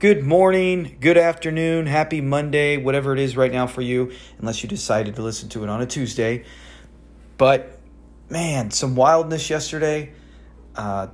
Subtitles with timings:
[0.00, 4.68] Good morning, good afternoon, happy Monday, whatever it is right now for you, unless you
[4.68, 6.44] decided to listen to it on a Tuesday.
[7.38, 7.78] But
[8.28, 10.14] man, some wildness yesterday.
[10.74, 11.06] Uh,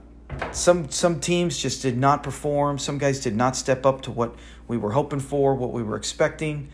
[0.52, 2.78] some some teams just did not perform.
[2.78, 4.36] Some guys did not step up to what
[4.68, 6.70] we were hoping for, what we were expecting.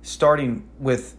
[0.00, 1.17] Starting with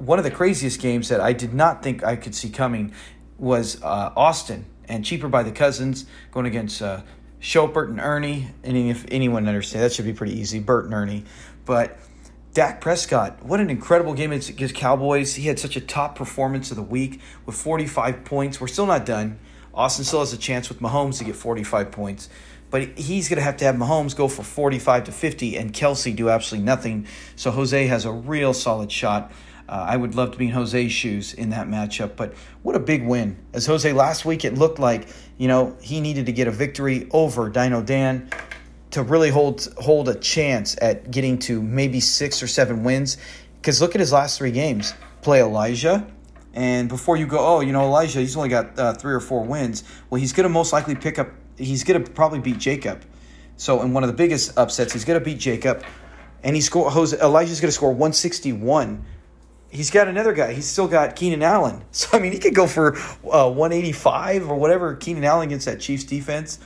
[0.00, 2.92] one of the craziest games that I did not think I could see coming
[3.38, 7.02] was uh, Austin and cheaper by the cousins going against uh,
[7.40, 8.48] Schobert and Ernie.
[8.64, 10.58] And if anyone understands, that should be pretty easy.
[10.58, 11.24] Bert and Ernie.
[11.66, 11.98] But
[12.54, 15.34] Dak Prescott, what an incredible game against Cowboys.
[15.34, 18.60] He had such a top performance of the week with 45 points.
[18.60, 19.38] We're still not done.
[19.74, 22.28] Austin still has a chance with Mahomes to get 45 points.
[22.70, 26.14] But he's going to have to have Mahomes go for 45 to 50 and Kelce
[26.14, 27.06] do absolutely nothing.
[27.36, 29.30] So Jose has a real solid shot.
[29.70, 32.16] Uh, I would love to be in Jose's shoes in that matchup.
[32.16, 32.34] But
[32.64, 33.38] what a big win.
[33.54, 35.06] As Jose last week, it looked like
[35.38, 38.28] you know, he needed to get a victory over Dino Dan
[38.90, 43.16] to really hold hold a chance at getting to maybe six or seven wins.
[43.56, 44.92] Because look at his last three games.
[45.22, 46.06] Play Elijah,
[46.52, 49.44] and before you go, oh, you know, Elijah, he's only got uh, three or four
[49.44, 49.84] wins.
[50.08, 51.28] Well, he's going to most likely pick up.
[51.56, 53.02] He's going to probably beat Jacob.
[53.56, 55.84] So, in one of the biggest upsets, he's going to beat Jacob,
[56.42, 56.90] and he score.
[56.90, 59.04] Jose, Elijah's going to score 161
[59.70, 60.52] he's got another guy.
[60.52, 61.84] He's still got Keenan Allen.
[61.92, 65.80] So, I mean, he could go for uh, 185 or whatever Keenan Allen against that
[65.80, 66.58] Chiefs defense.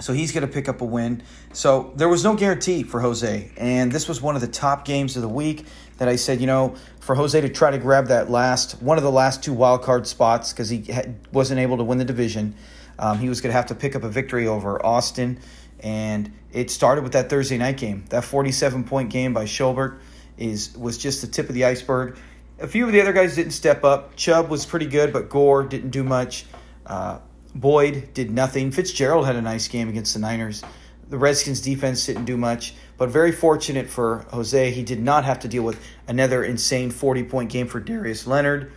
[0.00, 1.22] So he's going to pick up a win.
[1.52, 3.52] So there was no guarantee for Jose.
[3.56, 5.66] And this was one of the top games of the week
[5.98, 9.04] that I said, you know, for Jose to try to grab that last, one of
[9.04, 12.56] the last two wild card spots because he had, wasn't able to win the division.
[12.98, 15.38] Um, he was going to have to pick up a victory over Austin.
[15.78, 19.98] And it started with that Thursday night game, that 47 point game by Schobert
[20.38, 22.18] is was just the tip of the iceberg.
[22.60, 24.16] A few of the other guys didn't step up.
[24.16, 26.46] Chubb was pretty good, but Gore didn't do much.
[26.86, 27.18] Uh,
[27.54, 28.70] Boyd did nothing.
[28.70, 30.62] Fitzgerald had a nice game against the Niners.
[31.08, 34.70] The Redskins defense didn't do much, but very fortunate for Jose.
[34.70, 38.72] He did not have to deal with another insane 40 point game for Darius Leonard.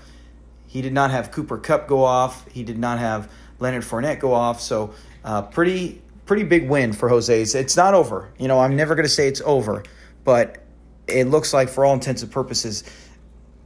[0.67, 2.47] He did not have Cooper Kupp go off.
[2.51, 4.61] He did not have Leonard Fournette go off.
[4.61, 4.93] So,
[5.23, 7.41] uh, pretty pretty big win for Jose.
[7.41, 8.31] It's not over.
[8.37, 9.83] You know, I'm never going to say it's over,
[10.25, 10.66] but
[11.07, 12.83] it looks like for all intents and purposes,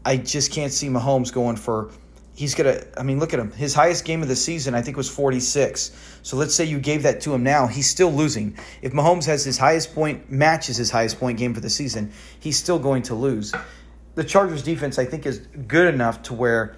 [0.06, 1.92] I just can't see Mahomes going for.
[2.34, 2.82] He's gonna.
[2.98, 3.52] I mean, look at him.
[3.52, 6.20] His highest game of the season, I think, was 46.
[6.24, 7.68] So let's say you gave that to him now.
[7.68, 8.58] He's still losing.
[8.82, 12.58] If Mahomes has his highest point, matches his highest point game for the season, he's
[12.58, 13.54] still going to lose.
[14.16, 16.78] The Chargers defense, I think, is good enough to where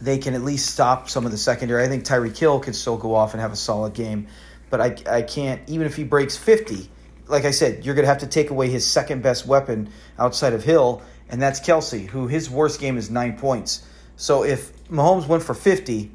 [0.00, 1.84] they can at least stop some of the secondary.
[1.84, 4.26] I think Tyreek Hill can still go off and have a solid game,
[4.70, 5.60] but I, I can't.
[5.68, 6.90] Even if he breaks 50,
[7.28, 10.52] like I said, you're going to have to take away his second best weapon outside
[10.52, 13.84] of Hill, and that's Kelce, who his worst game is nine points.
[14.16, 16.10] So if Mahomes went for 50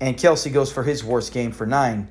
[0.00, 2.08] and Kelce goes for his worst game for nine,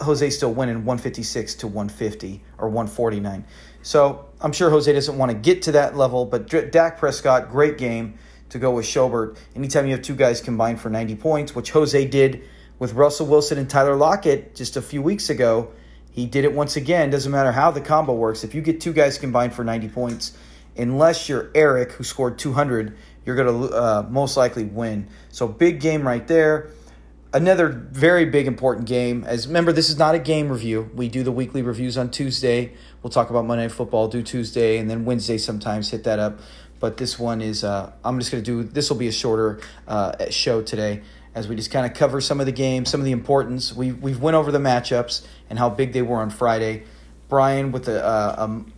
[0.00, 3.44] Jose still winning 156 to 150 or 149.
[3.82, 7.78] So I'm sure Jose doesn't want to get to that level, but Dak Prescott, great
[7.78, 8.18] game
[8.50, 9.36] to go with Schobert.
[9.54, 12.42] Anytime you have two guys combined for 90 points, which Jose did
[12.78, 15.72] with Russell Wilson and Tyler Lockett just a few weeks ago
[16.14, 17.10] he did it once again.
[17.10, 18.44] Doesn't matter how the combo works.
[18.44, 20.32] If you get two guys combined for 90 points,
[20.76, 25.08] unless you're Eric, who scored 200, you're going to uh, most likely win.
[25.30, 26.70] So big game right there.
[27.32, 29.24] Another very big important game.
[29.24, 30.88] As remember, this is not a game review.
[30.94, 32.74] We do the weekly reviews on Tuesday.
[33.02, 36.38] We'll talk about Monday Night Football, do Tuesday, and then Wednesday sometimes hit that up.
[36.78, 39.58] But this one is, uh, I'm just going to do, this will be a shorter
[39.88, 41.02] uh, show today
[41.34, 43.72] as we just kind of cover some of the games, some of the importance.
[43.72, 46.84] We we've went over the matchups and how big they were on Friday.
[47.28, 48.72] Brian with the uh, um,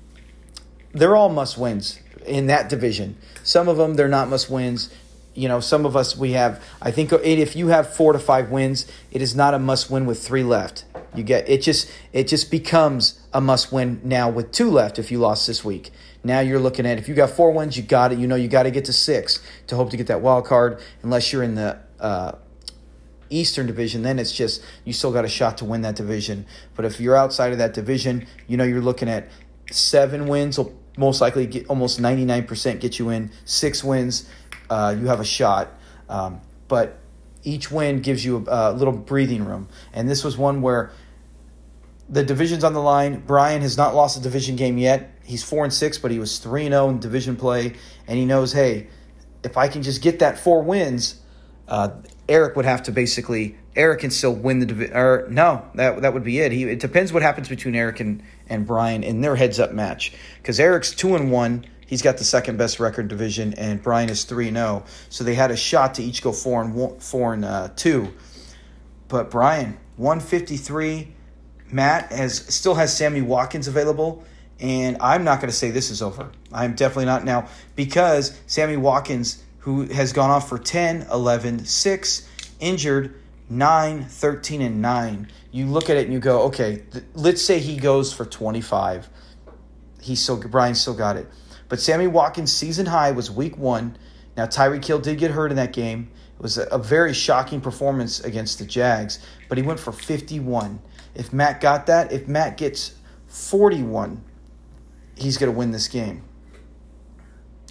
[0.93, 3.17] they're all must wins in that division.
[3.43, 4.91] Some of them they're not must wins.
[5.35, 6.63] You know, some of us we have.
[6.81, 10.07] I think if you have four to five wins, it is not a must win
[10.07, 10.87] with three left.
[11.15, 11.61] You get it.
[11.61, 14.99] Just it just becomes a must win now with two left.
[14.99, 15.91] If you lost this week,
[16.25, 18.19] now you're looking at if you got four wins, you got it.
[18.19, 20.81] You know you got to get to six to hope to get that wild card.
[21.03, 22.33] Unless you're in the uh,
[23.31, 26.47] Eastern Division, then it's just you still got a shot to win that division.
[26.75, 29.29] But if you're outside of that division, you know you're looking at
[29.71, 33.31] seven wins will most likely get almost 99% get you in.
[33.45, 34.29] Six wins,
[34.71, 35.69] uh, you have a shot.
[36.09, 36.99] Um, but
[37.43, 39.69] each win gives you a, a little breathing room.
[39.93, 40.91] And this was one where
[42.09, 43.23] the division's on the line.
[43.27, 45.13] Brian has not lost a division game yet.
[45.25, 47.75] He's four and six, but he was three and zero in division play,
[48.07, 48.87] and he knows, hey,
[49.43, 51.21] if I can just get that four wins,
[51.67, 51.91] uh,
[52.29, 54.97] Eric would have to basically Eric can still win the division.
[54.97, 56.53] Or no, that that would be it.
[56.53, 60.13] He it depends what happens between Eric and and Brian in their heads up match
[60.39, 64.25] because Eric's two and one He's got the second best record division, and Brian is
[64.25, 64.83] three zero.
[64.85, 64.91] Oh.
[65.09, 68.13] So they had a shot to each go four and one, four and uh, two.
[69.09, 71.15] But Brian, one fifty three.
[71.71, 74.25] Matt has still has Sammy Watkins available,
[74.61, 76.31] and I'm not going to say this is over.
[76.53, 82.29] I'm definitely not now because Sammy Watkins, who has gone off for 10, 11, 6,
[82.61, 83.21] injured
[83.51, 85.29] 9, 13, and 9.
[85.51, 89.09] You look at it and you go, okay, th- let's say he goes for 25.
[90.01, 91.27] He still Brian still got it.
[91.69, 93.99] But Sammy Watkins' season high was week one.
[94.37, 96.13] Now Tyreek Hill did get hurt in that game.
[96.39, 99.19] It was a, a very shocking performance against the Jags,
[99.49, 100.79] but he went for 51.
[101.17, 102.95] If Matt got that, if Matt gets
[103.27, 104.23] 41,
[105.17, 106.23] he's going to win this game.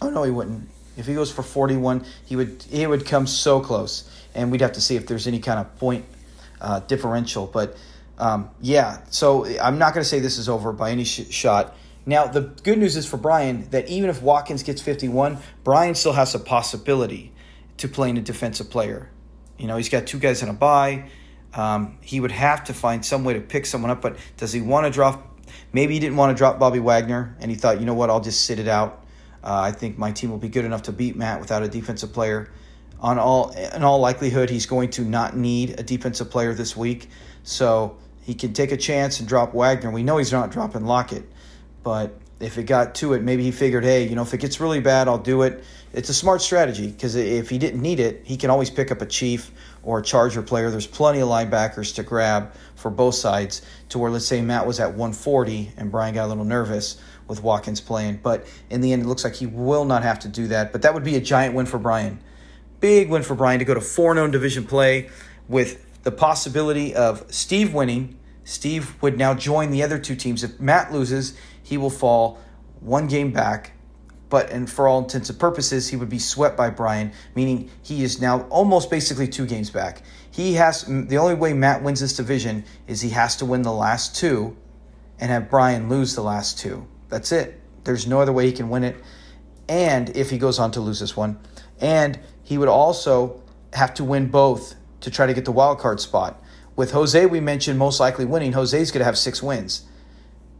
[0.01, 0.75] Oh no, he wouldn't.
[0.97, 4.74] If he goes for 41, he would he would come so close, and we'd have
[4.74, 6.06] to see if there's any kind of point
[6.62, 7.47] uh, differential.
[7.47, 7.77] But
[8.18, 11.75] um, yeah, so I'm not going to say this is over by any sh- shot.
[12.06, 16.13] Now the good news is for Brian that even if Watkins gets 51, Brian still
[16.13, 17.33] has a possibility
[17.77, 19.09] to playing a defensive player.
[19.57, 21.09] You know, he's got two guys in a bye.
[21.53, 24.62] Um, he would have to find some way to pick someone up, but does he
[24.62, 25.39] want to drop?
[25.71, 28.21] Maybe he didn't want to drop Bobby Wagner, and he thought, you know what, I'll
[28.21, 29.05] just sit it out.
[29.45, 32.12] Uh, I think my team will be good enough to beat Matt without a defensive
[32.12, 32.51] player.
[33.00, 37.09] On all, in all likelihood, he's going to not need a defensive player this week,
[37.44, 39.92] so he can take a chance and drop Wagner.
[39.92, 41.30] We know he's not dropping Lockett,
[41.83, 44.59] but if it got to it, maybe he figured, hey, you know, if it gets
[44.59, 45.63] really bad, I'll do it.
[45.94, 49.01] It's a smart strategy because if he didn't need it, he can always pick up
[49.01, 49.51] a Chief
[49.83, 50.69] or a Charger player.
[50.69, 54.80] There's plenty of linebackers to grab for both sides to where, let's say, Matt was
[54.80, 56.97] at 140 and Brian got a little nervous
[57.27, 58.19] with Watkins playing.
[58.22, 60.72] But in the end, it looks like he will not have to do that.
[60.72, 62.19] But that would be a giant win for Brian.
[62.80, 65.10] Big win for Brian to go to 4 0 division play
[65.48, 68.18] with the possibility of Steve winning.
[68.44, 70.44] Steve would now join the other two teams.
[70.44, 72.39] If Matt loses, he will fall
[72.80, 73.71] one game back.
[74.30, 78.04] But and for all intents and purposes, he would be swept by Brian, meaning he
[78.04, 80.01] is now almost basically two games back.
[80.30, 83.71] He has the only way Matt wins this division is he has to win the
[83.71, 84.57] last two,
[85.19, 86.88] and have Brian lose the last two.
[87.10, 87.60] That's it.
[87.84, 88.96] There's no other way he can win it.
[89.68, 91.40] And if he goes on to lose this one,
[91.80, 93.42] and he would also
[93.74, 96.42] have to win both to try to get the wild card spot.
[96.75, 98.54] With Jose, we mentioned most likely winning.
[98.54, 99.86] Jose's going to have six wins.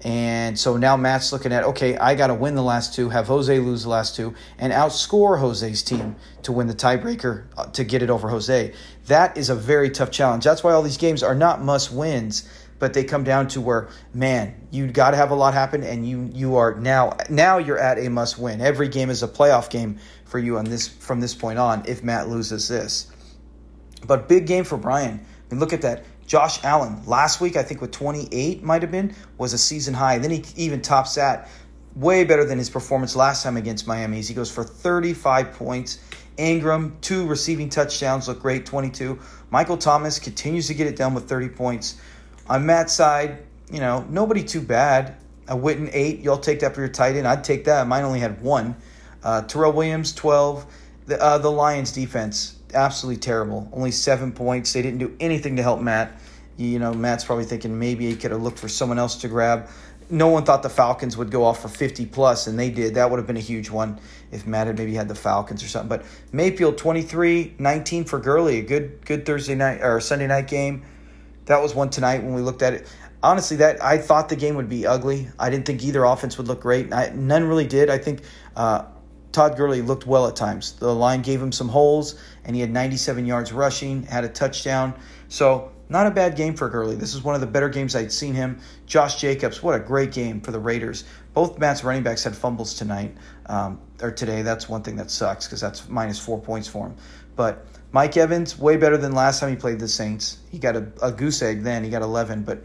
[0.02, 3.26] And so now Matt's looking at, okay, I got to win the last two, have
[3.28, 7.84] Jose lose the last two, and outscore Jose's team to win the tiebreaker uh, to
[7.84, 8.74] get it over Jose.
[9.08, 10.44] That is a very tough challenge.
[10.44, 12.48] That's why all these games are not must wins,
[12.80, 16.08] but they come down to where, man, you got to have a lot happen, and
[16.08, 18.62] you you are now now you're at a must win.
[18.62, 21.84] Every game is a playoff game for you on this from this point on.
[21.88, 23.12] If Matt loses this,
[24.06, 25.20] but big game for Brian.
[25.20, 26.06] I mean, look at that.
[26.28, 30.18] Josh Allen last week, I think with 28 might have been, was a season high.
[30.18, 31.50] Then he even tops that
[31.96, 34.22] way better than his performance last time against Miami.
[34.22, 36.00] He goes for 35 points.
[36.38, 39.20] Ingram, two receiving touchdowns, look great, 22.
[39.50, 42.02] Michael Thomas continues to get it done with 30 points.
[42.48, 45.16] On Matt's side, you know, nobody too bad.
[45.48, 46.20] A Witten, eight.
[46.22, 47.28] y'all take that for your tight end.
[47.28, 47.88] I'd take that.
[47.88, 48.76] Mine only had one.
[49.24, 50.66] Uh, Tyrell Williams, 12.
[51.08, 53.70] The, uh, the Lions defense, absolutely terrible.
[53.74, 54.74] Only seven points.
[54.74, 56.20] They didn't do anything to help Matt.
[56.58, 59.68] You know, Matt's probably thinking maybe he could have looked for someone else to grab.
[60.10, 62.96] No one thought the Falcons would go off for 50 plus, and they did.
[62.96, 64.00] That would have been a huge one
[64.32, 65.90] if Matt had maybe had the Falcons or something.
[65.90, 70.84] But Mayfield 23 19 for Gurley, a good good Thursday night or Sunday night game.
[71.46, 72.88] That was one tonight when we looked at it.
[73.22, 75.28] Honestly, that I thought the game would be ugly.
[75.40, 76.94] I didn't think either offense would look great.
[76.94, 77.90] I, none really did.
[77.90, 78.22] I think
[78.56, 78.86] uh,
[79.32, 80.74] Todd Gurley looked well at times.
[80.74, 84.94] The line gave him some holes, and he had 97 yards rushing, had a touchdown.
[85.28, 86.96] So, not a bad game for Gurley.
[86.96, 88.60] This is one of the better games I'd seen him.
[88.88, 91.04] Josh Jacobs, what a great game for the Raiders.
[91.34, 93.16] Both Matt's running backs had fumbles tonight,
[93.48, 94.42] um, or today.
[94.42, 96.96] That's one thing that sucks because that's minus four points for him.
[97.36, 100.40] But Mike Evans, way better than last time he played the Saints.
[100.52, 102.62] He got a, a goose egg then, he got 11, but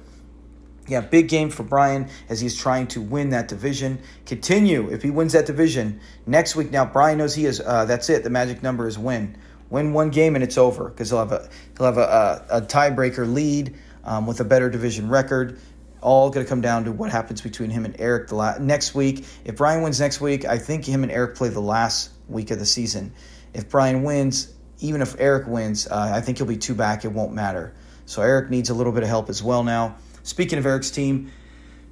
[0.89, 4.01] yeah, big game for Brian as he's trying to win that division.
[4.27, 6.73] Continue if he wins that division next week.
[6.73, 7.61] Now Brian knows he is.
[7.61, 8.25] Uh, that's it.
[8.25, 9.37] The magic number is win.
[9.69, 12.63] Win one game and it's over because he'll have a he'll have a, a, a
[12.63, 15.61] tiebreaker lead um, with a better division record.
[16.01, 18.97] All going to come down to what happens between him and Eric the la- next
[18.97, 19.25] week.
[19.45, 22.59] If Brian wins next week, I think him and Eric play the last week of
[22.59, 23.13] the season.
[23.55, 27.05] If Brian wins, even if Eric wins, uh, I think he'll be two back.
[27.05, 27.75] It won't matter.
[28.07, 29.97] So Eric needs a little bit of help as well now.
[30.23, 31.31] Speaking of Eric's team,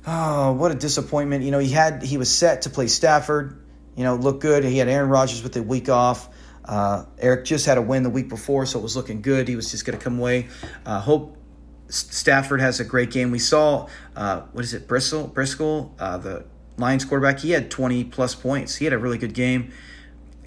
[0.06, 1.44] oh, what a disappointment.
[1.44, 3.62] You know, he had he was set to play Stafford.
[3.96, 4.64] You know, looked good.
[4.64, 6.28] He had Aaron Rodgers with the week off.
[6.64, 9.48] Uh, Eric just had a win the week before, so it was looking good.
[9.48, 10.48] He was just going to come away.
[10.84, 11.36] Uh, hope
[11.88, 13.30] Stafford has a great game.
[13.30, 16.44] We saw uh, what is it, Bristol, Bristol, uh, the
[16.76, 18.76] Lions quarterback, he had 20 plus points.
[18.76, 19.72] He had a really good game.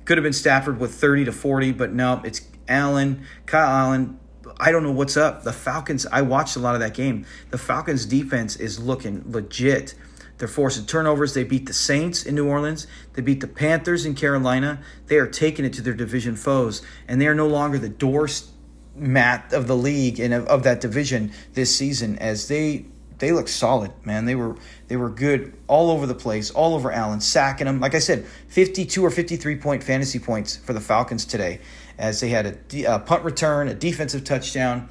[0.06, 4.20] Could have been Stafford with 30 to 40, but no, it's Allen, Kyle Allen.
[4.60, 5.44] I don't know what's up.
[5.44, 7.26] The Falcons, I watched a lot of that game.
[7.50, 9.96] The Falcons defense is looking legit.
[10.38, 11.36] They're forcing turnovers.
[11.36, 12.88] They beat the Saints in New Orleans.
[13.14, 14.82] They beat the Panthers in Carolina.
[15.06, 19.54] They are taking it to their division foes, and they are no longer the doormat
[19.54, 22.88] of the league and of, of that division this season as they
[23.22, 24.26] they look solid, man.
[24.26, 27.80] They were they were good all over the place, all over Allen, sacking them.
[27.80, 31.62] Like I said, 52 or 53 point fantasy points for the Falcons today,
[32.00, 34.90] as they had a, a punt return, a defensive touchdown.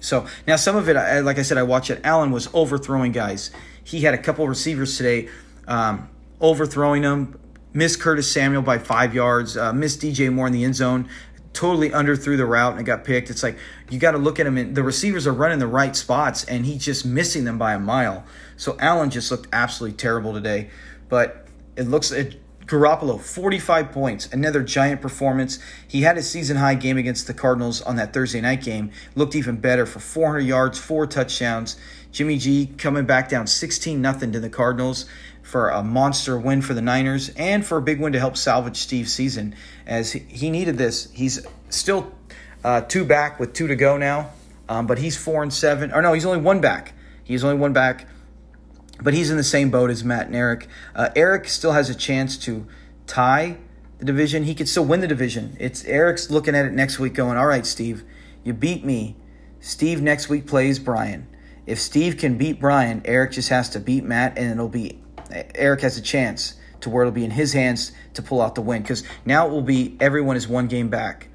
[0.00, 2.00] So now some of it, like I said, I watched it.
[2.02, 3.50] Allen was overthrowing guys.
[3.84, 5.28] He had a couple receivers today,
[5.66, 6.08] um,
[6.40, 7.38] overthrowing them.
[7.74, 9.54] Missed Curtis Samuel by five yards.
[9.54, 11.10] Uh, missed DJ Moore in the end zone.
[11.52, 13.30] Totally under underthrew the route and got picked.
[13.30, 13.58] It's like
[13.90, 14.56] you got to look at him.
[14.56, 17.78] And the receivers are running the right spots, and he's just missing them by a
[17.78, 18.24] mile.
[18.56, 20.70] So Allen just looked absolutely terrible today.
[21.08, 25.58] But it looks it Garoppolo, 45 points, another giant performance.
[25.88, 28.90] He had a season high game against the Cardinals on that Thursday night game.
[29.14, 31.78] Looked even better for 400 yards, four touchdowns.
[32.12, 35.06] Jimmy G coming back down 16 nothing to the Cardinals
[35.48, 38.76] for a monster win for the Niners and for a big win to help salvage
[38.76, 39.54] Steve's season
[39.86, 41.10] as he needed this.
[41.12, 42.12] He's still
[42.62, 44.30] uh, two back with two to go now,
[44.68, 45.92] um, but he's four and seven.
[45.92, 46.92] Or no, he's only one back.
[47.24, 48.06] He's only one back
[49.00, 50.66] but he's in the same boat as Matt and Eric.
[50.94, 52.66] Uh, Eric still has a chance to
[53.06, 53.56] tie
[53.98, 54.44] the division.
[54.44, 55.56] He could still win the division.
[55.60, 58.04] It's Eric's looking at it next week, going, "All right, Steve,
[58.44, 59.16] you beat me.
[59.60, 61.26] Steve next week plays Brian.
[61.66, 65.80] If Steve can beat Brian, Eric just has to beat Matt, and it'll be Eric
[65.82, 68.82] has a chance to where it'll be in his hands to pull out the win.
[68.82, 71.28] Because now it will be everyone is one game back.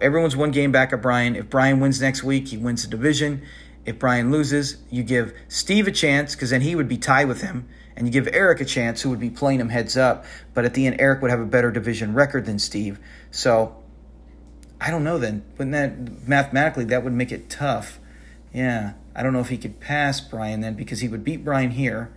[0.00, 1.36] Everyone's one game back of Brian.
[1.36, 3.42] If Brian wins next week, he wins the division.
[3.84, 7.42] If Brian loses, you give Steve a chance because then he would be tied with
[7.42, 10.24] him, and you give Eric a chance who would be playing him heads up.
[10.54, 12.98] But at the end, Eric would have a better division record than Steve.
[13.30, 13.76] So
[14.80, 15.18] I don't know.
[15.18, 18.00] Then wouldn't that mathematically that would make it tough?
[18.52, 21.72] Yeah, I don't know if he could pass Brian then because he would beat Brian
[21.72, 22.12] here.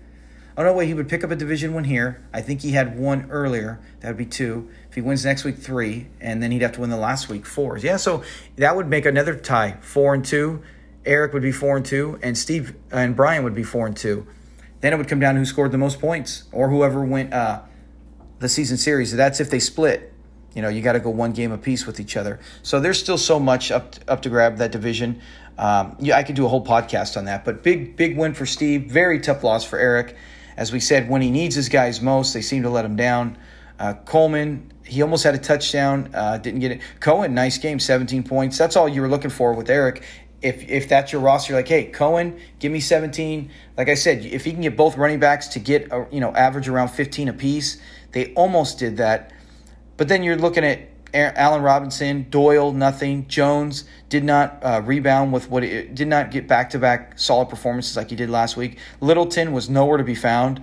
[0.57, 2.23] Oh no, wait, he would pick up a division one here.
[2.33, 3.81] I think he had one earlier.
[3.99, 4.69] That would be two.
[4.87, 7.45] If he wins next week, three, and then he'd have to win the last week,
[7.45, 7.77] four.
[7.77, 8.23] Yeah, so
[8.55, 10.61] that would make another tie, four and two.
[11.05, 14.25] Eric would be four and two, and Steve and Brian would be four and two.
[14.79, 17.61] Then it would come down who scored the most points, or whoever went uh,
[18.39, 19.13] the season series.
[19.13, 20.13] That's if they split.
[20.53, 22.39] You know, you got to go one game apiece with each other.
[22.63, 25.21] So there's still so much up to, up to grab that division.
[25.57, 27.43] Um, yeah, I could do a whole podcast on that.
[27.43, 28.89] But big big win for Steve.
[28.89, 30.15] Very tough loss for Eric.
[30.57, 33.37] As we said, when he needs his guys most, they seem to let him down.
[33.77, 36.81] Uh, Coleman, he almost had a touchdown, uh, didn't get it.
[36.99, 38.57] Cohen, nice game, 17 points.
[38.57, 40.03] That's all you were looking for with Eric
[40.45, 43.49] if if that's your roster, like, hey, Cohen, give me 17.
[43.77, 46.33] Like I said, if he can get both running backs to get a, you know
[46.35, 47.81] average around 15 apiece,
[48.11, 49.31] they almost did that.
[49.97, 53.27] But then you're looking at Allen Robinson, Doyle, nothing.
[53.27, 57.49] Jones did not uh, rebound with what it did not get back to back solid
[57.49, 58.77] performances like he did last week.
[58.99, 60.61] Littleton was nowhere to be found.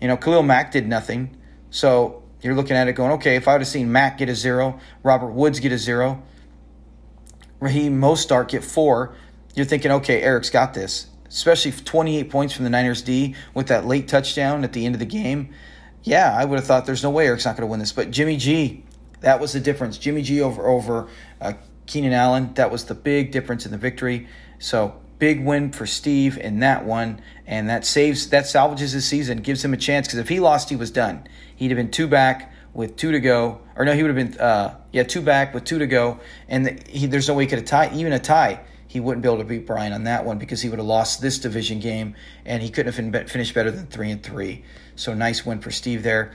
[0.00, 1.36] You know, Khalil Mack did nothing.
[1.70, 4.34] So you're looking at it going, okay, if I would have seen Mack get a
[4.34, 6.22] zero, Robert Woods get a zero,
[7.60, 9.14] Raheem Mostert get four,
[9.54, 11.06] you're thinking, okay, Eric's got this.
[11.28, 14.98] Especially 28 points from the Niners D with that late touchdown at the end of
[14.98, 15.54] the game.
[16.02, 17.92] Yeah, I would have thought there's no way Eric's not going to win this.
[17.92, 18.84] But Jimmy G,
[19.22, 19.98] that was the difference.
[19.98, 21.08] Jimmy G over over
[21.40, 21.54] uh,
[21.86, 24.28] Keenan Allen, that was the big difference in the victory.
[24.58, 29.38] So big win for Steve in that one, and that saves that salvages his season,
[29.38, 30.06] gives him a chance.
[30.06, 31.26] Because if he lost, he was done.
[31.56, 34.40] He'd have been two back with two to go, or no, he would have been
[34.40, 37.48] uh, yeah two back with two to go, and the, he, there's no way he
[37.48, 38.60] could have tied even a tie.
[38.88, 41.22] He wouldn't be able to beat Brian on that one because he would have lost
[41.22, 42.14] this division game,
[42.44, 44.64] and he couldn't have finished better than three and three.
[44.96, 46.32] So nice win for Steve there.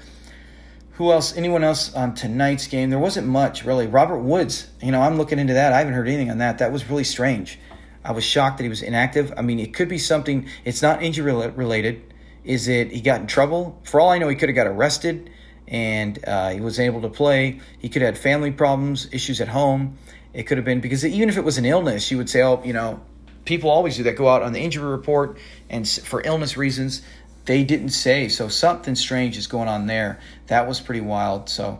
[0.97, 1.37] Who else?
[1.37, 2.89] Anyone else on tonight's game?
[2.89, 3.85] There wasn't much really.
[3.85, 4.67] Robert Woods.
[4.81, 5.71] You know, I'm looking into that.
[5.71, 6.57] I haven't heard anything on that.
[6.57, 7.59] That was really strange.
[8.03, 9.31] I was shocked that he was inactive.
[9.37, 10.47] I mean, it could be something.
[10.65, 12.01] It's not injury related.
[12.43, 13.79] Is it he got in trouble?
[13.83, 15.29] For all I know, he could have got arrested
[15.67, 17.59] and uh, he was able to play.
[17.77, 19.99] He could have had family problems, issues at home.
[20.33, 22.63] It could have been because even if it was an illness, you would say, oh,
[22.63, 23.01] you know,
[23.45, 24.15] people always do that.
[24.15, 25.37] Go out on the injury report
[25.69, 27.03] and for illness reasons,
[27.47, 28.27] they didn't say.
[28.27, 30.19] So something strange is going on there.
[30.47, 31.49] That was pretty wild.
[31.49, 31.79] So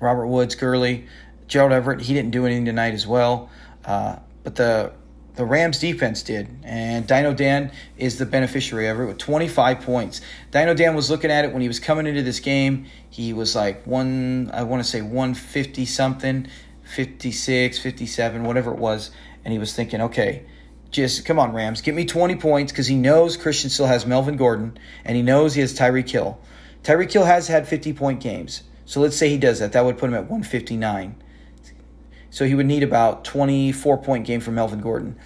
[0.00, 1.06] Robert Woods, Gurley,
[1.48, 3.50] Gerald Everett, he didn't do anything tonight as well.
[3.84, 4.92] Uh, but the
[5.34, 6.48] the Rams defense did.
[6.62, 10.20] And Dino Dan is the beneficiary of it with 25 points.
[10.52, 12.86] Dino Dan was looking at it when he was coming into this game.
[13.10, 16.46] He was like one, I want to say 150 something,
[16.84, 19.10] 56, 57, whatever it was.
[19.44, 20.44] And he was thinking, okay,
[20.94, 24.36] just come on, Rams, get me 20 points because he knows Christian still has Melvin
[24.36, 26.40] Gordon and he knows he has Tyreek Hill.
[26.84, 28.62] Tyreek Hill has had 50 point games.
[28.84, 29.72] So let's say he does that.
[29.72, 31.16] That would put him at 159.
[32.30, 35.18] So he would need about 24 point game from Melvin Gordon.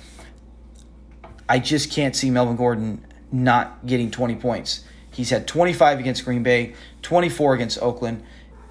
[1.49, 4.85] I just can't see Melvin Gordon not getting 20 points.
[5.11, 8.23] He's had 25 against Green Bay, 24 against Oakland.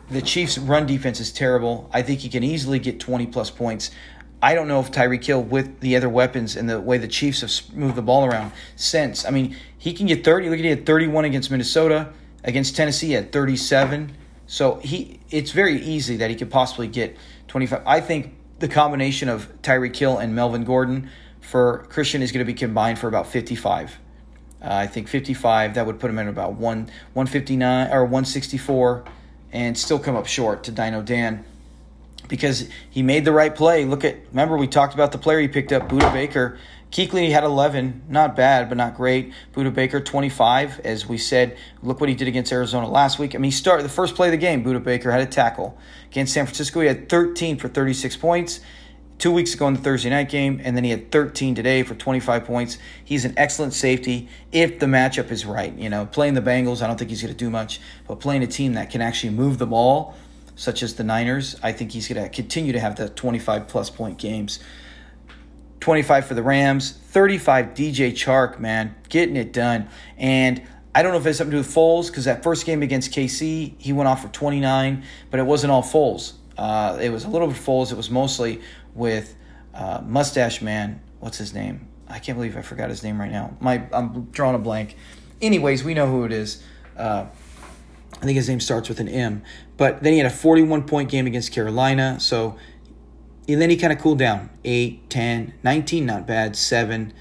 [0.09, 1.89] The Chiefs' run defense is terrible.
[1.93, 3.91] I think he can easily get 20 plus points.
[4.41, 7.41] I don't know if Tyreek Hill, with the other weapons and the way the Chiefs
[7.41, 9.25] have moved the ball around since.
[9.25, 10.49] I mean, he can get 30.
[10.49, 12.13] Look at he had 31 against Minnesota.
[12.43, 14.15] Against Tennessee, at 37.
[14.45, 17.17] So he, it's very easy that he could possibly get
[17.47, 17.81] 25.
[17.85, 21.09] I think the combination of Tyreek Hill and Melvin Gordon
[21.41, 23.97] for Christian is going to be combined for about 55.
[24.61, 29.03] Uh, I think 55 that would put him at about one 159 or 164,
[29.51, 31.43] and still come up short to Dino Dan
[32.27, 33.85] because he made the right play.
[33.85, 36.57] Look at remember we talked about the player he picked up, Budda Baker.
[36.91, 39.33] Kuechly had 11, not bad, but not great.
[39.53, 41.57] Budda Baker 25, as we said.
[41.83, 43.35] Look what he did against Arizona last week.
[43.35, 44.63] I mean, he started the first play of the game.
[44.63, 45.77] Budda Baker had a tackle
[46.09, 46.79] against San Francisco.
[46.79, 48.61] He had 13 for 36 points
[49.17, 51.95] two weeks ago in the Thursday night game, and then he had 13 today for
[51.95, 52.77] 25 points.
[53.03, 55.73] He's an excellent safety if the matchup is right.
[55.73, 58.43] You know, playing the Bengals, I don't think he's going to do much, but playing
[58.43, 60.15] a team that can actually move the ball,
[60.57, 63.89] such as the Niners, I think he's going to continue to have the 25 plus
[63.89, 64.59] point games.
[65.79, 69.87] 25 for the Rams, 35 DJ Chark, man, getting it done.
[70.17, 70.61] And
[70.93, 72.81] I don't know if it has something to do with Foles because that first game
[72.81, 76.33] against KC, he went off for 29, but it wasn't all Foles.
[76.57, 77.91] Uh, it was a little bit Foles.
[77.91, 78.61] It was mostly
[78.95, 79.35] with
[79.75, 80.99] uh, Mustache Man.
[81.19, 81.87] What's his name?
[82.07, 83.55] I can't believe I forgot his name right now.
[83.59, 84.95] My I'm drawing a blank.
[85.39, 86.63] Anyways, we know who it is.
[86.97, 87.27] Uh,
[88.17, 89.43] I think his name starts with an M.
[89.77, 92.19] But then he had a 41 point game against Carolina.
[92.19, 92.57] So
[93.47, 94.49] and then he kind of cooled down.
[94.65, 96.55] 8, 10, 19, not bad.
[96.55, 97.13] 7.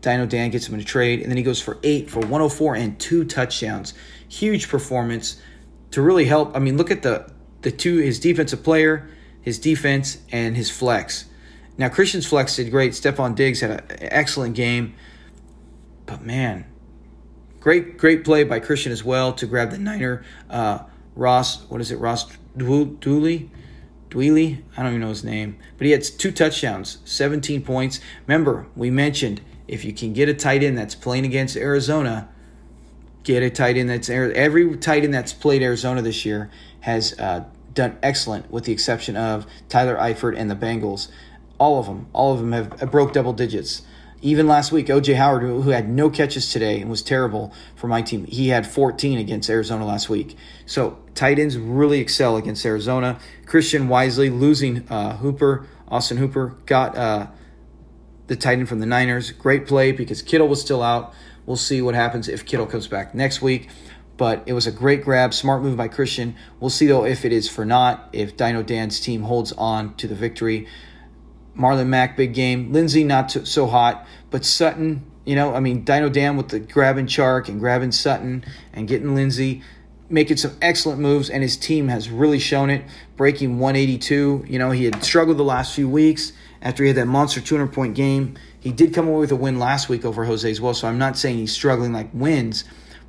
[0.00, 1.20] Dino Dan gets him in a trade.
[1.20, 3.94] And then he goes for 8 for 104 and two touchdowns.
[4.28, 5.40] Huge performance
[5.92, 6.56] to really help.
[6.56, 7.30] I mean, look at the,
[7.62, 9.08] the two his defensive player
[9.48, 11.24] his defense, and his flex.
[11.78, 12.92] Now, Christian's flex did great.
[12.92, 14.94] Stefon Diggs had an excellent game.
[16.04, 16.66] But man,
[17.60, 20.24] great, great play by Christian as well to grab the Niner.
[20.48, 20.80] Uh,
[21.14, 21.98] Ross, what is it?
[21.98, 23.50] Ross Dooley?
[24.10, 24.62] Dwelly?
[24.76, 25.58] I don't even know his name.
[25.76, 28.00] But he had two touchdowns, 17 points.
[28.26, 32.28] Remember, we mentioned if you can get a tight end that's playing against Arizona,
[33.22, 37.44] get a tight end that's every tight end that's played Arizona this year has uh,
[37.74, 41.08] done excellent, with the exception of Tyler Eifert and the Bengals.
[41.58, 43.82] All of them, all of them have broke double digits.
[44.20, 48.02] Even last week, OJ Howard, who, had no catches today and was terrible for my
[48.02, 50.36] team, he had 14 against Arizona last week.
[50.66, 53.20] So tight ends really excel against Arizona.
[53.46, 57.26] Christian Wisely losing uh, Hooper, Austin Hooper, got uh,
[58.26, 59.30] the tight end from the Niners.
[59.30, 61.14] Great play because Kittle was still out.
[61.46, 63.68] We'll see what happens if Kittle comes back next week
[64.18, 66.34] but it was a great grab, smart move by Christian.
[66.60, 70.08] We'll see though if it is for not, if Dino Dan's team holds on to
[70.08, 70.66] the victory.
[71.58, 72.72] Marlon Mack, big game.
[72.72, 77.06] Lindsay, not so hot, but Sutton, you know, I mean, Dino Dan with the grabbing
[77.06, 79.62] Chark and grabbing Sutton and getting Lindsay,
[80.08, 82.84] making some excellent moves, and his team has really shown it,
[83.16, 84.44] breaking 182.
[84.48, 87.72] You know, he had struggled the last few weeks after he had that monster 200
[87.72, 88.36] point game.
[88.60, 90.98] He did come away with a win last week over Jose as well, so I'm
[90.98, 92.64] not saying he's struggling like wins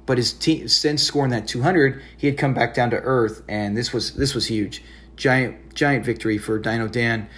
[0.09, 3.77] but his team since scoring that 200, he had come back down to earth, and
[3.77, 4.83] this was this was huge,
[5.15, 7.29] giant giant victory for Dino Dan.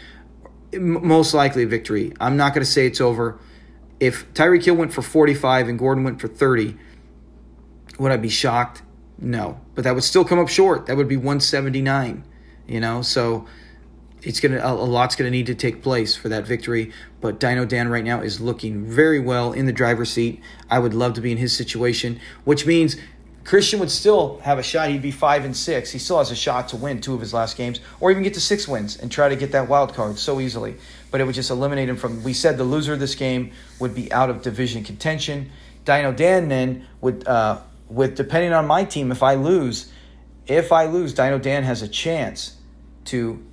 [0.80, 2.14] Most likely victory.
[2.20, 3.40] I'm not going to say it's over.
[4.00, 6.78] If Tyreek Hill went for 45 and Gordon went for 30,
[8.00, 8.82] would I be shocked?
[9.20, 10.88] No, but that would still come up short.
[10.88, 12.24] That would be 179.
[12.68, 13.46] You know, so
[14.24, 16.92] it's gonna a, lot's gonna need to take place for that victory.
[17.20, 20.42] But Dino Dan right now is looking very well in the driver's seat.
[20.70, 22.98] I would love to be in his situation, which means
[23.52, 24.88] Christian would still have a shot.
[24.88, 25.92] He'd be five and six.
[25.92, 28.36] He still has a shot to win two of his last games, or even get
[28.36, 30.78] to six wins and try to get that wild card so easily.
[31.12, 32.24] But it would just eliminate him from.
[32.24, 35.52] We said the loser of this game would be out of division contention.
[35.84, 37.60] Dino Dan then would, uh,
[37.90, 39.92] with depending on my team, if I lose,
[40.48, 42.56] if I lose, Dino Dan has a chance
[43.04, 43.46] to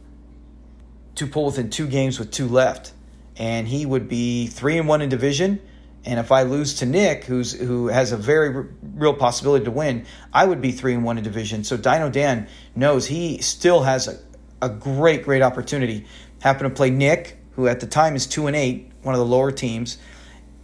[1.17, 2.93] to pull within two games with two left,
[3.37, 5.61] and he would be three and one in division.
[6.09, 9.71] And if I lose to Nick, who's who has a very r- real possibility to
[9.71, 11.65] win, I would be three and one in division.
[11.65, 14.19] So Dino Dan knows he still has a,
[14.63, 16.07] a great, great opportunity.
[16.41, 19.27] Happen to play Nick, who at the time is two and eight, one of the
[19.27, 19.99] lower teams,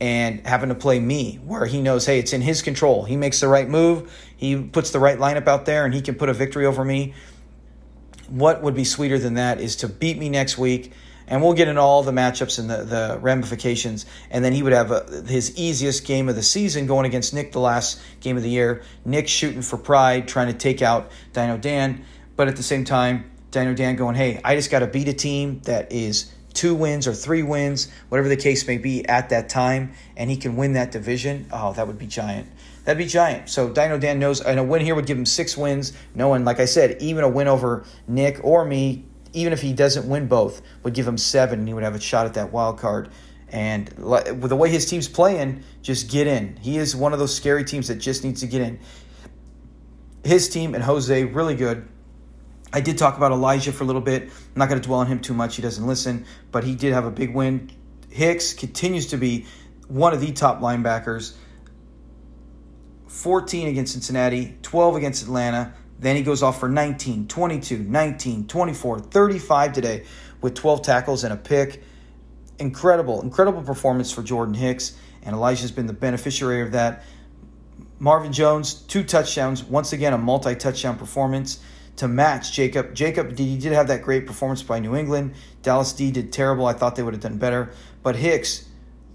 [0.01, 3.05] and happen to play me, where he knows, hey, it's in his control.
[3.05, 6.15] He makes the right move, he puts the right lineup out there, and he can
[6.15, 7.13] put a victory over me
[8.29, 10.93] what would be sweeter than that is to beat me next week
[11.27, 14.07] And we'll get into all the matchups and the, the ramifications.
[14.31, 17.53] And then he would have a, his easiest game of the season going against Nick
[17.53, 18.83] the last game of the year.
[19.05, 22.05] Nick shooting for pride, trying to take out Dino Dan.
[22.37, 25.13] But at the same time, Dino Dan going, hey, I just got to beat a
[25.13, 29.49] team that is two wins or three wins, whatever the case may be at that
[29.49, 31.47] time, and he can win that division.
[31.53, 32.49] Oh, that would be giant.
[32.85, 33.49] That'd be giant.
[33.49, 35.93] So Dino Dan knows, and a win here would give him six wins.
[36.15, 39.05] Knowing, like I said, even a win over Nick or me,
[39.35, 42.01] even if he doesn't win both, would give him seven, and he would have a
[42.01, 43.11] shot at that wild card.
[43.49, 46.57] And with the way his team's playing, just get in.
[46.57, 48.81] He is one of those scary teams that just needs to get in.
[50.25, 51.87] His team and Jose really good.
[52.73, 54.23] I did talk about Elijah for a little bit.
[54.25, 55.55] I'm not going to dwell on him too much.
[55.55, 57.71] He doesn't listen, but he did have a big win.
[58.11, 59.47] Hicks continues to be
[59.87, 61.35] one of the top linebackers.
[63.07, 69.01] 14 against Cincinnati, 12 against Atlanta, then he goes off for 19, 22, 19, 24,
[69.01, 70.05] 35 today
[70.41, 71.83] with 12 tackles and a pick.
[72.59, 77.05] Incredible, incredible performance for Jordan Hicks, and Elijah's been the beneficiary of that.
[77.99, 81.61] Marvin Jones, two touchdowns, once again a multi touchdown performance
[81.97, 82.95] to match Jacob.
[82.95, 85.35] Jacob, he did have that great performance by New England.
[85.63, 86.67] Dallas D did terrible.
[86.67, 87.71] I thought they would have done better.
[88.03, 88.69] But Hicks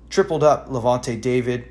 [0.10, 1.70] tripled up Lavonte David.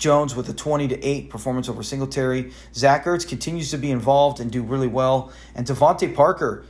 [0.00, 2.52] Jones with a 20 to 8 performance over Singletary.
[2.74, 5.30] Zach Ertz continues to be involved and do really well.
[5.54, 6.64] And DeVante Parker,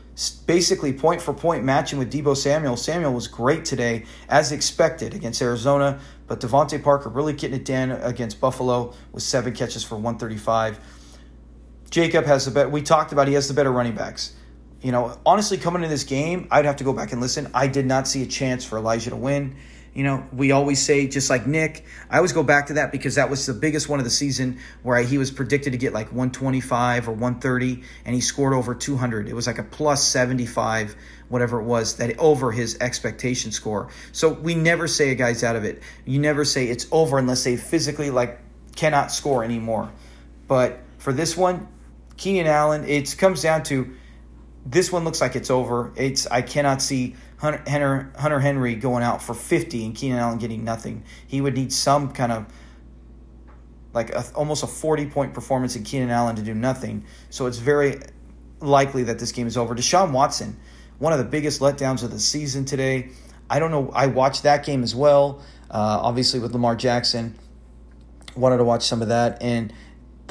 [0.47, 2.77] basically point for point matching with Deebo Samuel.
[2.77, 6.01] Samuel was great today, as expected, against Arizona.
[6.27, 10.79] But DeVante Parker really getting it done against Buffalo with seven catches for 135.
[11.91, 12.69] Jacob has the better.
[12.69, 14.35] We talked about he has the better running backs.
[14.83, 17.51] You know, honestly, coming into this game, I'd have to go back and listen.
[17.53, 19.57] I did not see a chance for Elijah to win.
[19.93, 23.17] You know, we always say, just like Nick, I always go back to that because
[23.17, 26.07] that was the biggest one of the season where he was predicted to get like
[26.07, 29.29] 125 or 130, and he scored over 200.
[29.29, 30.95] It was like a plus 75,
[31.29, 33.89] whatever it was, that over his expectation score.
[34.13, 35.83] So we never say a guy's out of it.
[36.05, 38.39] You never say it's over unless they physically like
[38.77, 39.91] cannot score anymore.
[40.47, 41.67] But for this one,
[42.17, 43.97] Keenan Allen, it comes down to
[44.67, 45.93] this one looks like it's over.
[45.97, 50.39] It's I cannot see Hunter, Hunter, Hunter Henry going out for 50 and Keenan Allen
[50.39, 51.05] getting nothing.
[51.27, 52.47] He would need some kind of
[53.93, 57.05] like a, almost a 40 point performance in Keenan Allen to do nothing.
[57.31, 58.01] So it's very
[58.61, 59.75] likely that this game is over.
[59.75, 60.59] Deshaun Watson,
[60.99, 63.09] one of the biggest letdowns of the season today.
[63.49, 63.91] I don't know.
[63.95, 67.39] I watched that game as well, uh, obviously with Lamar Jackson.
[68.37, 69.73] Wanted to watch some of that, and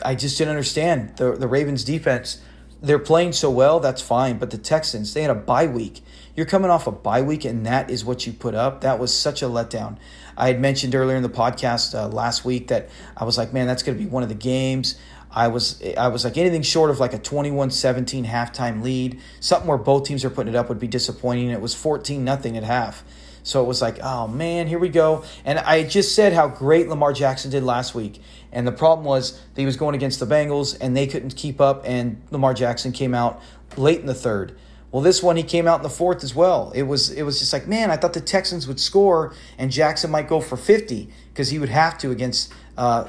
[0.06, 2.40] I just didn't understand the the Ravens defense
[2.82, 4.38] they're playing so well, that's fine.
[4.38, 6.02] But the Texans, they had a bye week.
[6.40, 8.80] You're coming off a bye week, and that is what you put up.
[8.80, 9.98] That was such a letdown.
[10.38, 13.68] I had mentioned earlier in the podcast uh, last week that I was like, man,
[13.68, 14.98] that's going to be one of the games.
[15.30, 19.78] I was I was like anything short of like a 21-17 halftime lead, something where
[19.78, 21.50] both teams are putting it up would be disappointing.
[21.50, 23.04] It was 14 nothing at half.
[23.44, 25.26] So it was like, oh man, here we go.
[25.44, 28.22] And I just said how great Lamar Jackson did last week.
[28.54, 31.60] And the problem was that he was going against the Bengals and they couldn't keep
[31.60, 33.42] up, and Lamar Jackson came out
[33.76, 34.58] late in the third.
[34.92, 36.72] Well, this one he came out in the fourth as well.
[36.74, 40.10] It was it was just like, man, I thought the Texans would score and Jackson
[40.10, 43.08] might go for fifty because he would have to against, uh,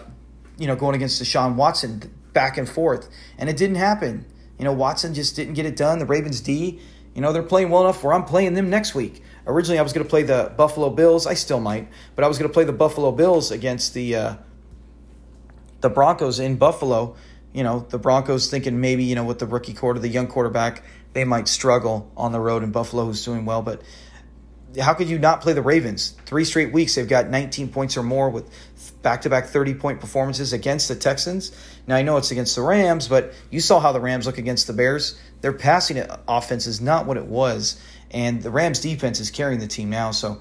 [0.58, 4.26] you know, going against Deshaun Watson back and forth, and it didn't happen.
[4.58, 5.98] You know, Watson just didn't get it done.
[5.98, 6.80] The Ravens D,
[7.14, 9.22] you know, they're playing well enough where I'm playing them next week.
[9.46, 11.26] Originally, I was going to play the Buffalo Bills.
[11.26, 14.34] I still might, but I was going to play the Buffalo Bills against the uh,
[15.80, 17.16] the Broncos in Buffalo.
[17.54, 20.84] You know, the Broncos thinking maybe you know with the rookie quarter, the young quarterback,
[21.12, 23.62] they might struggle on the road in Buffalo, who's doing well.
[23.62, 23.82] But
[24.80, 26.16] how could you not play the Ravens?
[26.26, 28.48] Three straight weeks they've got 19 points or more with
[29.02, 31.50] back-to-back 30-point performances against the Texans.
[31.86, 34.66] Now I know it's against the Rams, but you saw how the Rams look against
[34.66, 35.18] the Bears.
[35.40, 39.66] Their passing offense is not what it was and the Rams defense is carrying the
[39.66, 40.10] team now.
[40.10, 40.40] So,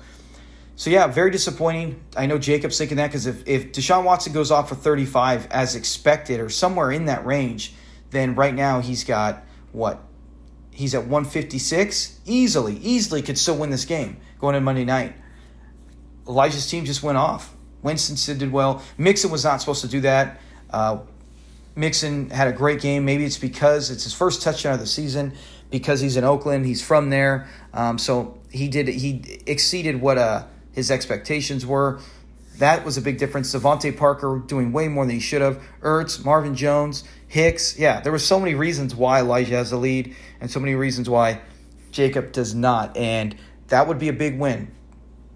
[0.76, 2.02] so yeah, very disappointing.
[2.16, 5.76] I know Jacob's thinking that because if, if Deshaun Watson goes off for 35 as
[5.76, 7.74] expected or somewhere in that range,
[8.12, 10.04] then right now he's got what?
[10.80, 12.22] He's at 156.
[12.26, 15.14] Easily, easily could still win this game going in Monday night.
[16.26, 17.54] Elijah's team just went off.
[17.84, 18.82] Winston did well.
[18.98, 20.40] Mixon was not supposed to do that.
[20.70, 21.00] Uh,
[21.76, 23.04] Mixon had a great game.
[23.04, 25.34] Maybe it's because it's his first touchdown of the season
[25.70, 26.66] because he's in Oakland.
[26.66, 32.00] He's from there, um, so he did he exceeded what uh, his expectations were.
[32.60, 33.54] That was a big difference.
[33.54, 35.62] DeVante Parker doing way more than he should have.
[35.82, 37.80] Ertz, Marvin Jones, Hicks.
[37.80, 41.10] Yeah, there were so many reasons why Elijah has the lead, and so many reasons
[41.10, 41.42] why
[41.92, 42.98] Jacob does not.
[42.98, 43.36] And
[43.68, 44.72] that would be a big win.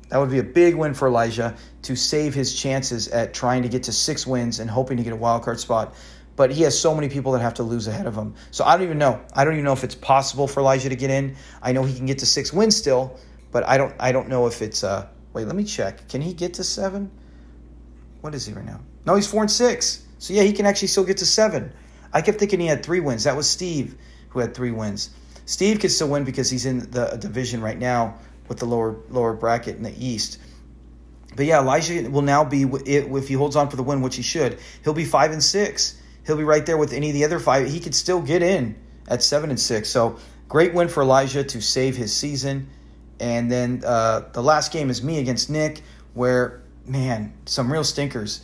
[0.10, 3.70] That would be a big win for Elijah to save his chances at trying to
[3.70, 5.96] get to six wins and hoping to get a wild card spot.
[6.36, 8.34] but he has so many people that have to lose ahead of him.
[8.52, 9.22] So I don't even know.
[9.34, 11.36] I don't even know if it's possible for Elijah to get in.
[11.62, 13.18] I know he can get to six wins still,
[13.52, 13.94] but I don't.
[14.00, 14.84] I don't know if it's.
[14.84, 16.08] Uh, wait, let me check.
[16.08, 17.12] Can he get to seven?
[18.22, 18.80] What is he right now?
[19.06, 20.06] No, he's four and six.
[20.20, 21.74] So yeah, he can actually still get to seven.
[22.14, 23.26] I kept thinking he had three wins.
[23.26, 23.96] That was Steve
[24.30, 25.10] who had three wins.
[25.46, 28.18] Steve could still win because he's in the division right now
[28.48, 30.40] with the lower lower bracket in the East.
[31.36, 34.22] But yeah, Elijah will now be if he holds on for the win, which he
[34.22, 34.60] should.
[34.84, 36.00] He'll be five and six.
[36.26, 37.68] He'll be right there with any of the other five.
[37.68, 38.76] He could still get in
[39.08, 39.90] at seven and six.
[39.90, 42.70] So great win for Elijah to save his season.
[43.20, 45.82] And then uh, the last game is me against Nick,
[46.14, 48.42] where man, some real stinkers.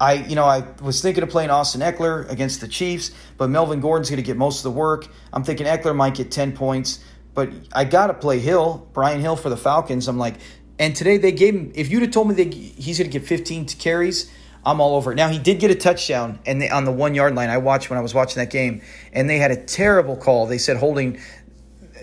[0.00, 3.80] I, you know, I was thinking of playing Austin Ekeler against the Chiefs, but Melvin
[3.80, 5.06] Gordon's going to get most of the work.
[5.32, 7.04] I'm thinking Ekeler might get 10 points,
[7.34, 10.08] but I got to play Hill, Brian Hill for the Falcons.
[10.08, 10.36] I'm like,
[10.78, 13.28] and today they gave him, if you'd have told me that he's going to get
[13.28, 14.30] 15 carries,
[14.64, 15.16] I'm all over it.
[15.16, 17.50] Now, he did get a touchdown and they, on the one yard line.
[17.50, 20.46] I watched when I was watching that game, and they had a terrible call.
[20.46, 21.20] They said holding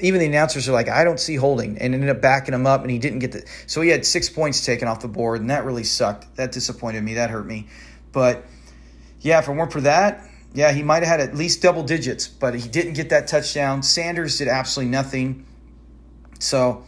[0.01, 2.81] even the announcers are like, I don't see holding, and ended up backing him up,
[2.81, 3.45] and he didn't get the.
[3.65, 6.35] So he had six points taken off the board, and that really sucked.
[6.35, 7.15] That disappointed me.
[7.15, 7.67] That hurt me.
[8.11, 8.45] But
[9.21, 12.27] yeah, if it weren't for that, yeah, he might have had at least double digits,
[12.27, 13.83] but he didn't get that touchdown.
[13.83, 15.45] Sanders did absolutely nothing.
[16.39, 16.83] So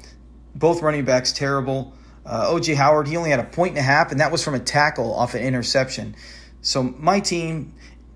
[0.56, 1.94] both running backs terrible.
[2.26, 4.56] Uh, OJ Howard, he only had a point and a half, and that was from
[4.56, 6.16] a tackle off an interception.
[6.62, 7.74] So my team,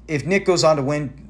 [0.08, 1.23] if Nick goes on to win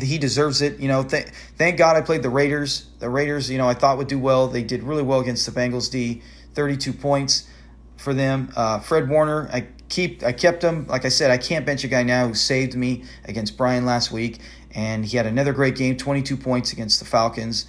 [0.00, 0.78] he deserves it.
[0.78, 1.26] You know, th-
[1.56, 2.86] thank God I played the Raiders.
[2.98, 4.48] The Raiders, you know, I thought would do well.
[4.48, 6.22] They did really well against the Bengals D,
[6.54, 7.48] 32 points
[7.96, 8.52] for them.
[8.56, 10.86] Uh, Fred Warner, I keep I kept him.
[10.86, 14.12] Like I said, I can't bench a guy now who saved me against Brian last
[14.12, 14.40] week,
[14.72, 17.66] and he had another great game, 22 points against the Falcons.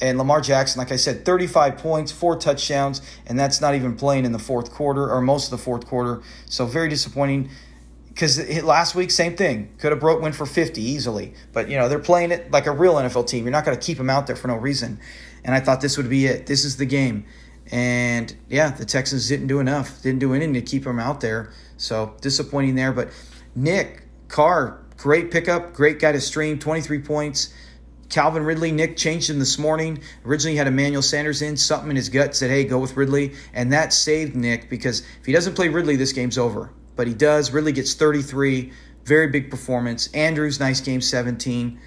[0.00, 4.24] And Lamar Jackson, like I said, 35 points, four touchdowns, and that's not even playing
[4.24, 6.22] in the fourth quarter or most of the fourth quarter.
[6.46, 7.50] So very disappointing
[8.18, 9.72] because last week same thing.
[9.78, 11.34] Could have broke win for 50 easily.
[11.52, 13.44] But you know they're playing it like a real nfl team.
[13.44, 14.98] You're not going to keep them out there for no reason.
[15.44, 16.46] And i thought this would be it.
[16.46, 17.26] This is the game.
[17.70, 20.02] And yeah the texans didn't do enough.
[20.02, 21.52] Didn't do anything to keep them out there.
[21.76, 22.92] So disappointing there.
[22.92, 23.10] But
[23.54, 25.72] nick carr great pickup.
[25.72, 26.58] Great guy to stream.
[26.58, 27.54] 23 points.
[28.08, 30.00] Calvin Ridley, Nick changed him this morning.
[30.24, 33.34] Originally had Emmanuel Sanders in, something in his gut said, hey, go with Ridley.
[33.52, 37.14] And that saved Nick because if he doesn't play Ridley, this game's over but he
[37.14, 37.52] does.
[37.52, 38.72] Ridley gets 33.
[39.04, 40.12] Very big performance.
[40.14, 41.78] Andrews, nice game, 17.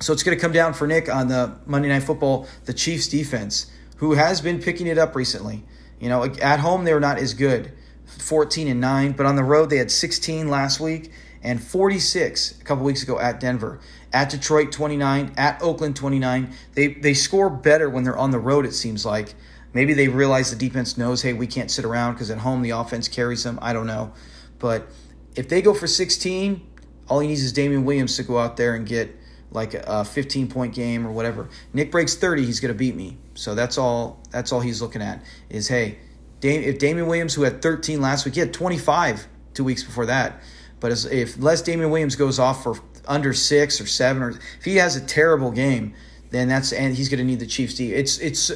[0.00, 3.08] So it's going to come down for Nick on the Monday Night Football, the Chiefs
[3.08, 5.64] defense, who has been picking it up recently.
[5.98, 7.72] You know, at home they were not as good,
[8.04, 11.10] 14 and 9, but on the road they had 16 last week
[11.42, 13.80] and 46 a couple weeks ago at Denver.
[14.12, 16.52] At Detroit 29, at Oakland 29.
[16.74, 19.34] They they score better when they're on the road it seems like.
[19.76, 22.70] Maybe they realize the defense knows, hey, we can't sit around because at home the
[22.70, 23.58] offense carries them.
[23.60, 24.10] I don't know.
[24.58, 24.86] But
[25.34, 26.66] if they go for 16,
[27.08, 29.14] all he needs is Damien Williams to go out there and get
[29.50, 31.50] like a 15 point game or whatever.
[31.74, 33.18] Nick breaks 30, he's going to beat me.
[33.34, 35.98] So that's all that's all he's looking at is hey,
[36.40, 40.40] if Damien Williams who had 13 last week, he had 25 2 weeks before that.
[40.80, 44.76] But if less Damien Williams goes off for under 6 or 7 or if he
[44.76, 45.92] has a terrible game,
[46.30, 47.92] then that's and he's going to need the Chiefs D.
[47.92, 48.50] It's it's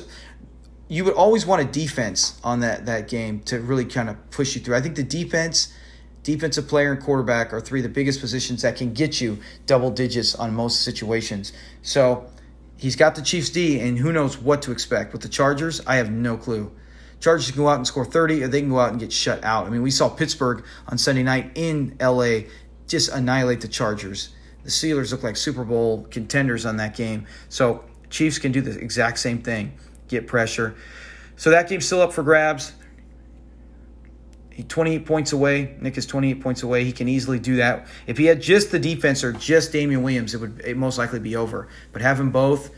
[0.90, 4.56] you would always want a defense on that that game to really kind of push
[4.56, 4.74] you through.
[4.74, 5.72] I think the defense,
[6.24, 9.92] defensive player, and quarterback are three of the biggest positions that can get you double
[9.92, 11.52] digits on most situations.
[11.82, 12.28] So
[12.76, 15.80] he's got the Chiefs D, and who knows what to expect with the Chargers?
[15.86, 16.72] I have no clue.
[17.20, 19.44] Chargers can go out and score 30, or they can go out and get shut
[19.44, 19.66] out.
[19.66, 22.48] I mean, we saw Pittsburgh on Sunday night in LA
[22.88, 24.30] just annihilate the Chargers.
[24.64, 27.26] The Steelers look like Super Bowl contenders on that game.
[27.48, 29.72] So Chiefs can do the exact same thing
[30.10, 30.74] get pressure.
[31.36, 32.72] So that game's still up for grabs.
[34.50, 35.74] He 28 points away.
[35.80, 36.84] Nick is 28 points away.
[36.84, 37.86] He can easily do that.
[38.06, 41.18] If he had just the defense or just Damien Williams, it would it most likely
[41.18, 41.68] be over.
[41.92, 42.70] But have having both,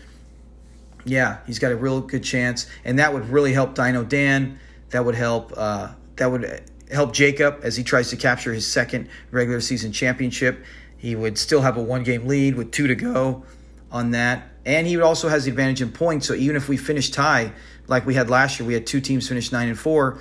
[1.05, 4.61] yeah, he's got a real good chance, and that would really help Dino Dan.
[4.91, 5.53] That would help.
[5.57, 10.65] Uh, that would help Jacob as he tries to capture his second regular season championship.
[10.99, 13.45] He would still have a one game lead with two to go
[13.91, 14.52] on that.
[14.65, 16.27] And he also has the advantage in points.
[16.27, 17.53] So even if we finish tie,
[17.89, 20.21] like we had last year, we had two teams finish nine and four.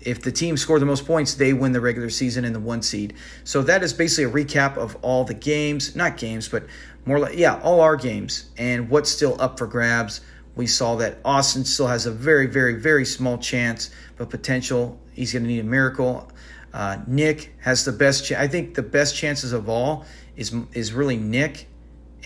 [0.00, 2.82] If the team score the most points, they win the regular season and the one
[2.82, 3.14] seed.
[3.44, 6.64] So that is basically a recap of all the games, not games, but
[7.06, 10.20] more like yeah, all our games and what's still up for grabs.
[10.54, 14.98] We saw that Austin still has a very, very, very small chance, but potential.
[15.12, 16.30] He's going to need a miracle.
[16.74, 18.26] Uh, Nick has the best.
[18.26, 20.04] Ch- I think the best chances of all
[20.36, 21.68] is is really Nick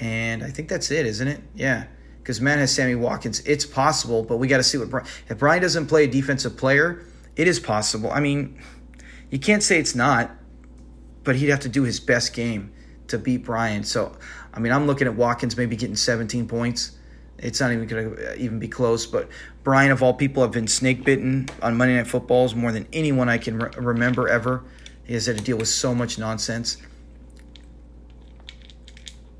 [0.00, 1.40] and I think that's it, isn't it?
[1.54, 1.86] Yeah.
[2.18, 3.40] Because man has Sammy Watkins.
[3.46, 5.06] It's possible, but we got to see what Brian.
[5.28, 7.04] If Brian doesn't play a defensive player,
[7.36, 8.10] it is possible.
[8.10, 8.60] I mean,
[9.30, 10.32] you can't say it's not,
[11.22, 12.72] but he'd have to do his best game
[13.08, 13.84] to beat Brian.
[13.84, 14.16] So,
[14.52, 16.96] I mean, I'm looking at Watkins maybe getting 17 points.
[17.38, 19.06] It's not even going to uh, even be close.
[19.06, 19.28] But
[19.62, 23.28] Brian, of all people, have been snake bitten on Monday Night Footballs more than anyone
[23.28, 24.64] I can re- remember ever.
[25.04, 26.78] He has had to deal with so much nonsense.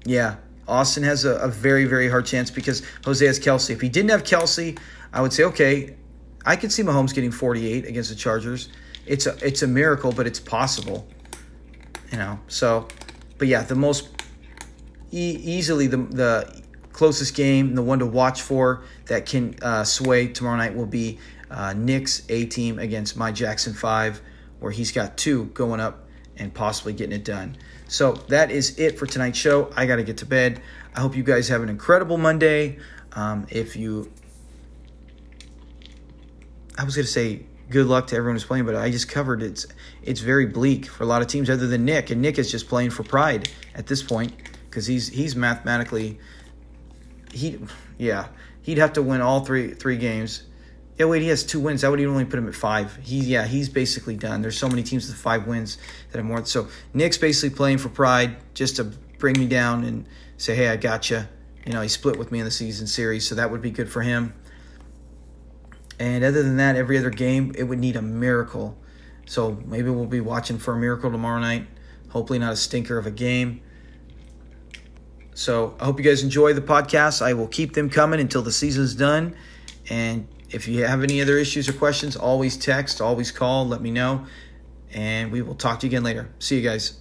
[0.05, 0.37] Yeah,
[0.69, 3.71] Austin has a, a very, very hard chance because Jose has Kelce.
[3.71, 4.79] If he didn't have Kelce,
[5.13, 5.97] I would say, okay,
[6.45, 8.69] I could see Mahomes getting 48 against the Chargers.
[9.07, 11.07] It's a it's a miracle, but it's possible.
[12.11, 12.89] You know, so,
[13.39, 14.09] but yeah, the most
[15.13, 20.29] e- easily the the closest game, the one to watch for that can uh, sway
[20.29, 21.19] tomorrow night will be
[21.51, 24.21] uh, Nick's A team against my Jackson Five,
[24.61, 27.57] where he's got two going up and possibly getting it done.
[27.89, 29.71] So that is it for tonight's show.
[29.77, 30.61] I got to get to bed.
[30.95, 32.79] I hope you guys have an incredible Monday.
[33.13, 34.11] Um, if you,
[36.77, 39.43] I was going to say good luck to everyone who's playing, but I just covered
[39.43, 39.67] it's
[40.03, 42.69] it's very bleak for a lot of teams other than Nick, and Nick is just
[42.69, 44.33] playing for pride at this point
[44.69, 46.19] because he's he's mathematically
[47.33, 47.59] he
[47.99, 48.29] yeah
[48.63, 50.43] he'd have to win all three three games
[50.99, 51.83] yeah, wait, he has two wins.
[51.83, 52.97] That would even only put him at five.
[53.03, 54.41] He, yeah, he's basically done.
[54.41, 55.77] There's so many teams with five wins
[56.11, 56.45] that have more.
[56.47, 58.85] So Nick's basically playing for pride, just to
[59.19, 60.07] bring me down and
[60.39, 61.25] say, hey, I got you.
[61.67, 63.91] You know, he split with me in the season series, so that would be good
[63.91, 64.33] for him.
[65.99, 68.79] And other than that, every other game, it would need a miracle.
[69.27, 71.67] So maybe we'll be watching for a miracle tomorrow night.
[72.11, 73.61] Hopefully, not a stinker of a game.
[75.35, 77.21] So I hope you guys enjoy the podcast.
[77.21, 79.37] I will keep them coming until the season's done.
[79.91, 83.91] And if you have any other issues or questions, always text, always call, let me
[83.91, 84.27] know.
[84.91, 86.31] And we will talk to you again later.
[86.39, 86.99] See you guys.